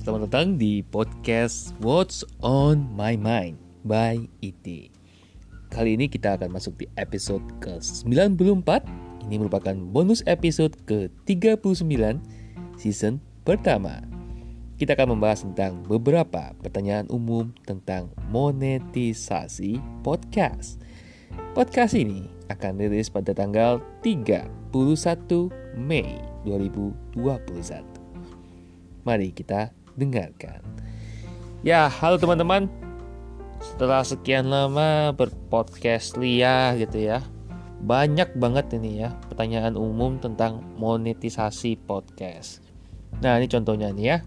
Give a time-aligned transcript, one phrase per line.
[0.00, 4.88] Selamat datang di podcast What's on My Mind by IT.
[5.68, 8.80] Kali ini kita akan masuk di episode ke-94.
[9.28, 12.16] Ini merupakan bonus episode ke-39
[12.80, 14.00] season pertama.
[14.80, 20.80] Kita akan membahas tentang beberapa pertanyaan umum tentang monetisasi podcast.
[21.52, 24.72] Podcast ini akan rilis pada tanggal 31
[25.76, 28.00] Mei 2021.
[29.04, 30.64] Mari kita dengarkan.
[31.60, 32.72] Ya, halo teman-teman.
[33.60, 37.20] Setelah sekian lama berpodcast Lia gitu ya.
[37.84, 42.64] Banyak banget ini ya pertanyaan umum tentang monetisasi podcast.
[43.20, 44.18] Nah, ini contohnya nih ya.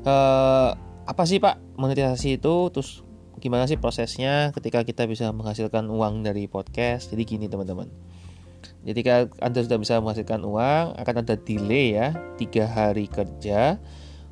[0.00, 0.72] Uh,
[1.04, 2.72] apa sih Pak monetisasi itu?
[2.72, 3.04] Terus
[3.36, 7.12] gimana sih prosesnya ketika kita bisa menghasilkan uang dari podcast?
[7.12, 7.92] Jadi gini teman-teman.
[8.80, 13.76] Jadi kalau Anda sudah bisa menghasilkan uang, akan ada delay ya, tiga hari kerja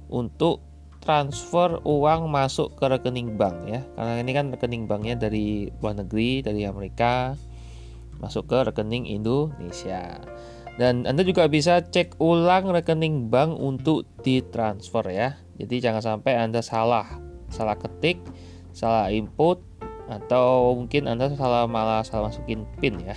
[0.09, 0.65] untuk
[0.99, 3.81] transfer uang masuk ke rekening bank ya.
[3.97, 7.33] Karena ini kan rekening banknya dari luar negeri, dari Amerika,
[8.21, 10.21] masuk ke rekening Indonesia.
[10.79, 15.39] Dan Anda juga bisa cek ulang rekening bank untuk ditransfer ya.
[15.59, 17.19] Jadi jangan sampai Anda salah,
[17.51, 18.23] salah ketik,
[18.71, 19.59] salah input,
[20.09, 23.13] atau mungkin anda salah malah salah masukin pin ya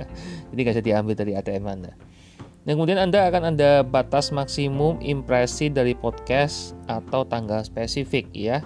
[0.50, 1.94] jadi nggak bisa diambil dari ATM anda
[2.62, 8.62] dan kemudian anda akan ada batas maksimum impresi dari podcast atau tanggal spesifik ya.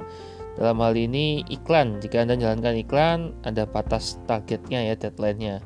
[0.56, 2.00] Dalam hal ini iklan.
[2.00, 5.64] Jika anda jalankan iklan ada batas targetnya ya deadline-nya.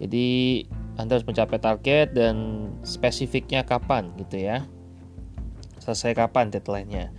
[0.00, 0.64] Jadi
[0.96, 4.64] anda harus mencapai target dan spesifiknya kapan gitu ya.
[5.80, 7.12] Selesai kapan deadline-nya.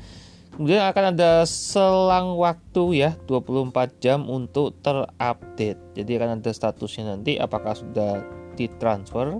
[0.58, 5.80] Kemudian akan ada selang waktu ya 24 jam untuk terupdate.
[5.94, 8.26] Jadi akan ada statusnya nanti apakah sudah
[8.58, 9.40] ditransfer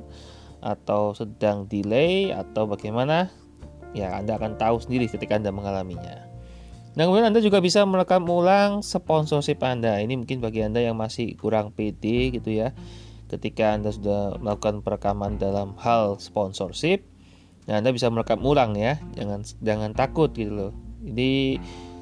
[0.60, 3.32] atau sedang delay atau bagaimana.
[3.98, 6.30] Ya, Anda akan tahu sendiri ketika Anda mengalaminya.
[6.94, 9.98] Nah, kemudian Anda juga bisa merekam ulang sponsorship Anda.
[9.98, 12.76] Ini mungkin bagi Anda yang masih kurang pede gitu ya.
[13.30, 17.02] Ketika Anda sudah melakukan perekaman dalam hal sponsorship,
[17.66, 19.02] nah Anda bisa merekam ulang ya.
[19.18, 20.74] Jangan jangan takut gitu loh
[21.04, 21.60] jadi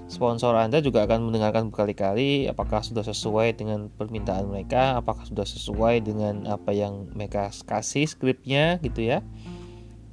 [0.07, 6.03] sponsor Anda juga akan mendengarkan berkali-kali apakah sudah sesuai dengan permintaan mereka, apakah sudah sesuai
[6.03, 9.19] dengan apa yang mereka kasih skripnya gitu ya.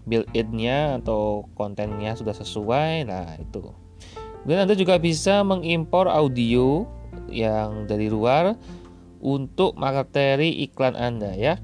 [0.05, 3.09] Build-in-nya atau kontennya sudah sesuai.
[3.09, 3.73] Nah, itu.
[4.45, 6.85] Dan Anda juga bisa mengimpor audio
[7.33, 8.61] yang dari luar
[9.25, 11.57] untuk materi iklan Anda ya.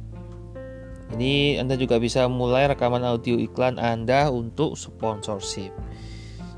[1.12, 5.74] Ini Anda juga bisa mulai rekaman audio iklan Anda untuk sponsorship.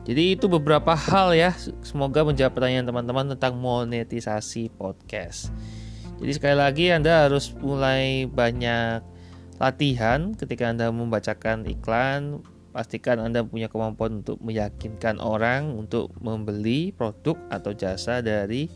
[0.03, 1.55] Jadi itu beberapa hal ya.
[1.87, 5.55] Semoga menjawab pertanyaan teman-teman tentang monetisasi podcast.
[6.19, 9.03] Jadi sekali lagi Anda harus mulai banyak
[9.63, 12.43] latihan ketika Anda membacakan iklan.
[12.75, 18.67] Pastikan Anda punya kemampuan untuk meyakinkan orang untuk membeli produk atau jasa dari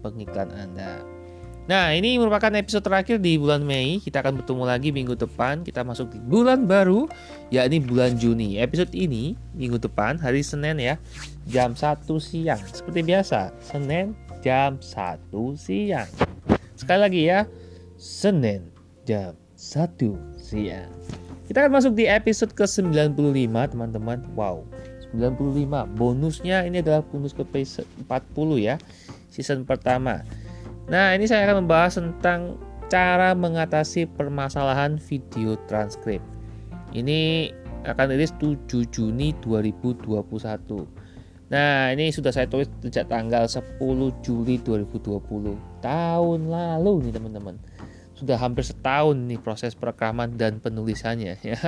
[0.00, 1.21] pengiklan Anda.
[1.62, 4.02] Nah, ini merupakan episode terakhir di bulan Mei.
[4.02, 5.62] Kita akan bertemu lagi minggu depan.
[5.62, 7.06] Kita masuk di bulan baru,
[7.54, 8.58] yakni bulan Juni.
[8.58, 10.98] Episode ini minggu depan hari Senin ya,
[11.46, 12.58] jam 1 siang.
[12.66, 16.10] Seperti biasa, Senin jam 1 siang.
[16.74, 17.46] Sekali lagi ya,
[17.94, 18.66] Senin
[19.06, 20.90] jam 1 siang.
[21.46, 24.18] Kita akan masuk di episode ke-95, teman-teman.
[24.34, 24.66] Wow,
[25.14, 25.86] 95.
[25.94, 28.82] Bonusnya ini adalah bonus ke-40 ya.
[29.30, 30.26] Season pertama.
[30.92, 32.60] Nah, ini saya akan membahas tentang
[32.92, 36.20] cara mengatasi permasalahan video transkrip.
[36.92, 37.48] Ini
[37.88, 40.12] akan rilis 7 Juni 2021.
[41.48, 43.80] Nah, ini sudah saya tulis sejak tanggal 10
[44.20, 45.56] Juli 2020.
[45.80, 47.56] Tahun lalu nih teman-teman.
[48.12, 51.60] Sudah hampir setahun nih proses perekaman dan penulisannya ya.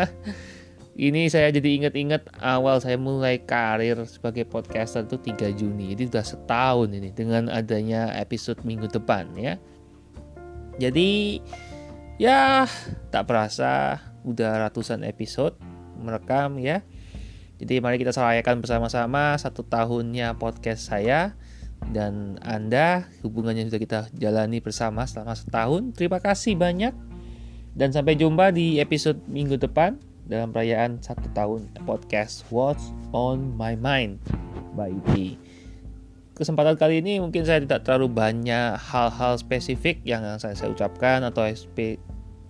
[0.95, 5.91] Ini saya jadi ingat-ingat awal saya mulai karir sebagai podcaster itu 3 Juni.
[5.91, 9.59] Jadi sudah setahun ini dengan adanya episode minggu depan ya.
[10.79, 11.43] Jadi
[12.23, 12.71] ya
[13.11, 15.59] tak perasa udah ratusan episode
[15.99, 16.87] merekam ya.
[17.59, 21.35] Jadi mari kita serayakan bersama-sama satu tahunnya podcast saya
[21.91, 25.91] dan Anda hubungannya sudah kita jalani bersama selama setahun.
[25.99, 26.95] Terima kasih banyak
[27.75, 33.77] dan sampai jumpa di episode minggu depan dalam perayaan satu tahun podcast What's on My
[33.77, 34.21] Mind
[34.73, 35.37] by IT.
[36.35, 41.47] Kesempatan kali ini mungkin saya tidak terlalu banyak hal-hal spesifik yang saya, saya ucapkan atau
[41.47, 42.01] SP,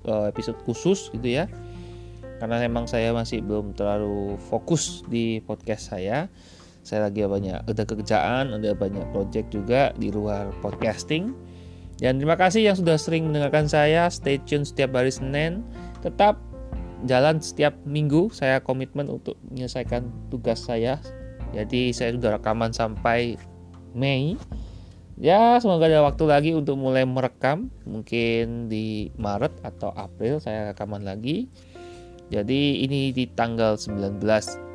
[0.06, 1.50] eh, episode khusus gitu ya.
[2.40, 6.32] Karena memang saya masih belum terlalu fokus di podcast saya.
[6.84, 11.32] Saya lagi banyak ada kerjaan, ada banyak project juga di luar podcasting.
[12.00, 14.10] Dan terima kasih yang sudah sering mendengarkan saya.
[14.10, 15.64] Stay tune setiap hari Senin.
[16.04, 16.53] Tetap
[17.04, 21.00] jalan setiap minggu saya komitmen untuk menyelesaikan tugas saya.
[21.54, 23.38] Jadi saya sudah rekaman sampai
[23.94, 24.34] Mei.
[25.14, 27.70] Ya semoga ada waktu lagi untuk mulai merekam.
[27.86, 31.46] Mungkin di Maret atau April saya rekaman lagi.
[32.32, 34.18] Jadi ini di tanggal 19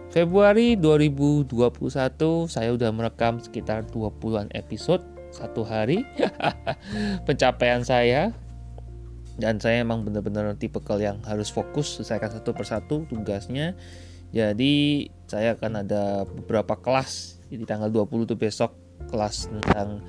[0.09, 1.53] Februari 2021
[2.49, 6.01] saya udah merekam sekitar 20-an episode satu hari.
[7.29, 8.33] Pencapaian saya
[9.39, 13.73] dan saya emang benar-benar tipe yang harus fokus selesaikan satu persatu tugasnya.
[14.35, 17.39] Jadi saya akan ada beberapa kelas.
[17.49, 18.75] Di tanggal 20 tuh besok
[19.09, 20.03] kelas tentang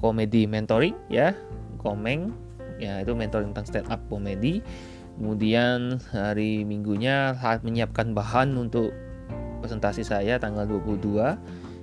[0.00, 1.36] komedi mentoring ya.
[1.78, 2.32] Komeng
[2.80, 4.64] ya itu mentoring tentang stand up komedi.
[5.20, 8.88] Kemudian hari minggunya saat menyiapkan bahan untuk
[9.60, 11.36] presentasi saya tanggal 22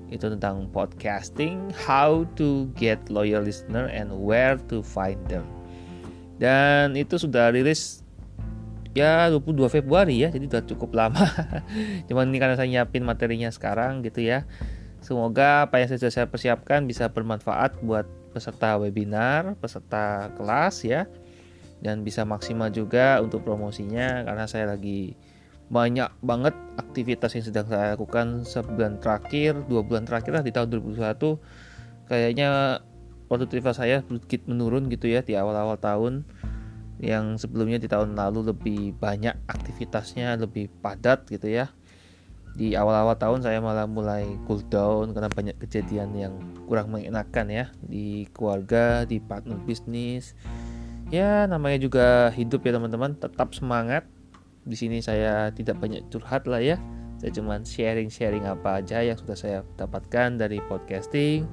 [0.09, 5.45] itu tentang podcasting how to get loyal listener and where to find them
[6.37, 8.05] dan itu sudah rilis
[8.97, 11.21] ya 22 Februari ya jadi sudah cukup lama.
[12.09, 14.45] Cuman ini karena saya nyiapin materinya sekarang gitu ya.
[15.01, 21.05] Semoga apa yang sudah saya persiapkan bisa bermanfaat buat peserta webinar peserta kelas ya.
[21.77, 25.13] Dan bisa maksimal juga untuk promosinya karena saya lagi
[25.67, 30.71] banyak banget aktivitas yang sedang saya lakukan sebulan terakhir dua bulan terakhir lah di tahun
[30.79, 32.79] 2021 kayaknya
[33.27, 36.23] produktivitas saya sedikit menurun gitu ya di awal-awal tahun.
[36.97, 41.69] Yang sebelumnya di tahun lalu lebih banyak aktivitasnya lebih padat gitu ya.
[42.57, 46.33] Di awal-awal tahun saya malah mulai cool down karena banyak kejadian yang
[46.65, 47.65] kurang mengenakan ya.
[47.85, 50.33] Di keluarga di partner bisnis.
[51.13, 53.13] Ya namanya juga hidup ya teman-teman.
[53.13, 54.09] Tetap semangat.
[54.65, 56.81] Di sini saya tidak banyak curhat lah ya.
[57.21, 61.45] Saya cuma sharing-sharing apa aja yang sudah saya dapatkan dari podcasting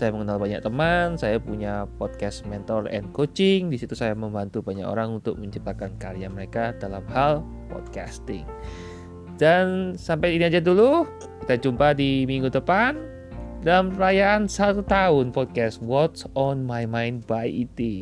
[0.00, 3.68] saya mengenal banyak teman, saya punya podcast mentor and coaching.
[3.68, 8.48] Di situ saya membantu banyak orang untuk menciptakan karya mereka dalam hal podcasting.
[9.36, 11.04] Dan sampai ini aja dulu.
[11.44, 12.96] Kita jumpa di minggu depan
[13.60, 18.00] dalam perayaan satu tahun podcast What's on My Mind by IT.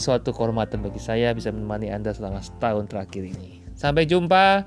[0.00, 3.60] Suatu kehormatan bagi saya bisa menemani Anda selama setahun terakhir ini.
[3.76, 4.64] Sampai jumpa.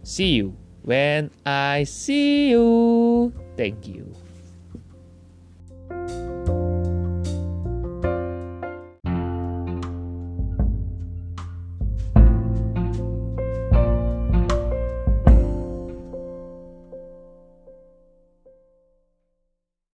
[0.00, 3.28] See you when I see you.
[3.60, 4.29] Thank you.